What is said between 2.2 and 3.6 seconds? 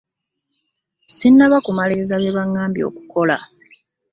bye baŋŋambye okukola.